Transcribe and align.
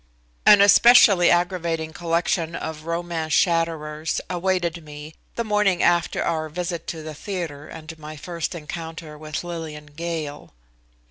An 0.47 0.61
especially 0.61 1.29
aggravating 1.29 1.93
collection 1.93 2.55
of 2.55 2.87
romance 2.87 3.33
shatterers 3.35 4.19
awaited 4.31 4.83
me 4.83 5.13
the 5.35 5.43
morning 5.43 5.83
after 5.83 6.23
our 6.23 6.49
visit 6.49 6.87
to 6.87 7.03
the 7.03 7.13
theatre, 7.13 7.67
and 7.67 7.99
my 7.99 8.15
first 8.17 8.55
encounter 8.55 9.15
with 9.15 9.43
Lillian 9.43 9.85
Gale. 9.95 10.55